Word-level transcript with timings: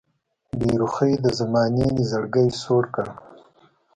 بې 0.57 0.71
رخۍ 0.81 1.13
د 1.23 1.27
زمانې 1.39 1.87
دې 1.95 2.03
زړګی 2.11 2.47
سوړ 2.61 2.83
کړ 2.95 3.07